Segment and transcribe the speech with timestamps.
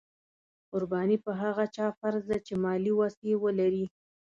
[0.71, 3.85] قرباني په هغه چا فرض ده چې مالي وس یې ولري.